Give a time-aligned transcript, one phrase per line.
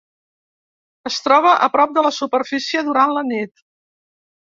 [1.09, 3.55] Es troba a prop de la superfície durant la nit.